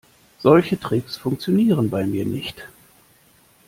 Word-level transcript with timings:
Solche 0.39 0.79
Tricks 0.79 1.15
funktionieren 1.15 1.91
bei 1.91 2.07
mir 2.07 2.25
nicht. 2.25 2.67